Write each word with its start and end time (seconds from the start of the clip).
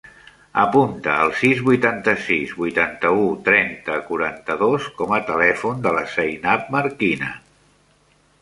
Apunta 0.59 1.17
el 1.25 1.33
sis, 1.41 1.59
vuitanta-sis, 1.67 2.55
vuitanta-u, 2.63 3.27
trenta, 3.49 3.99
quaranta-dos 4.09 4.89
com 5.03 5.15
a 5.19 5.23
telèfon 5.31 5.85
de 5.87 5.95
la 5.99 6.05
Zainab 6.15 6.75
Marquina. 6.79 7.31